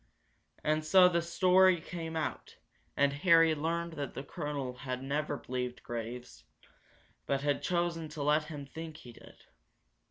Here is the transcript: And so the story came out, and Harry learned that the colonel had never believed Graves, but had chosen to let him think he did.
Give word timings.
And 0.63 0.83
so 0.83 1.07
the 1.07 1.21
story 1.21 1.79
came 1.79 2.15
out, 2.15 2.55
and 2.97 3.13
Harry 3.13 3.53
learned 3.53 3.93
that 3.93 4.15
the 4.15 4.23
colonel 4.23 4.73
had 4.77 5.03
never 5.03 5.37
believed 5.37 5.83
Graves, 5.83 6.43
but 7.27 7.41
had 7.41 7.61
chosen 7.61 8.09
to 8.09 8.23
let 8.23 8.45
him 8.45 8.65
think 8.65 8.97
he 8.97 9.13
did. 9.13 9.43